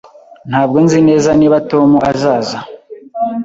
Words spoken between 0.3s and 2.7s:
Ntabwo nzi neza niba Tom azaza.